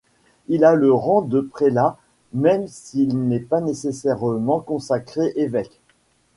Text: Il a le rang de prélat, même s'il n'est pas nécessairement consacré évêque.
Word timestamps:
Il 0.47 0.65
a 0.65 0.73
le 0.73 0.91
rang 0.91 1.21
de 1.21 1.41
prélat, 1.41 1.95
même 2.33 2.65
s'il 2.67 3.15
n'est 3.19 3.39
pas 3.39 3.61
nécessairement 3.61 4.59
consacré 4.59 5.31
évêque. 5.35 5.79